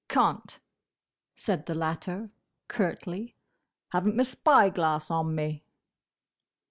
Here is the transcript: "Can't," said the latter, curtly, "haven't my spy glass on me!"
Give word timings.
"Can't," 0.09 0.57
said 1.35 1.67
the 1.67 1.75
latter, 1.75 2.31
curtly, 2.67 3.35
"haven't 3.89 4.15
my 4.15 4.23
spy 4.23 4.69
glass 4.71 5.11
on 5.11 5.35
me!" 5.35 5.63